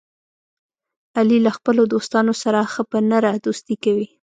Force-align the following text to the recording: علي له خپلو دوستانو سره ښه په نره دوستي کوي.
علي 1.19 1.37
له 1.45 1.51
خپلو 1.57 1.81
دوستانو 1.93 2.33
سره 2.43 2.59
ښه 2.71 2.81
په 2.91 2.97
نره 3.11 3.29
دوستي 3.45 3.75
کوي. 3.83 4.07